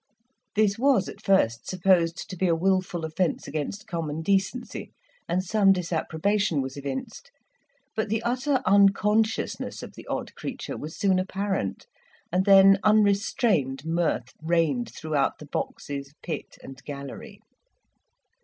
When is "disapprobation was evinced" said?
5.71-7.29